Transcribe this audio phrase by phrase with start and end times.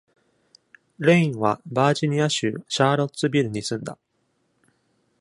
[0.97, 3.99] レインはバージニア州シャーロッツビルに住んだ。